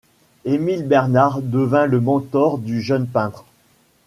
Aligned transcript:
Émile 0.45 0.87
Bernard 0.87 1.43
devint 1.43 1.85
le 1.85 2.01
mentor 2.01 2.57
du 2.57 2.81
jeune 2.81 3.05
peintre. 3.05 3.45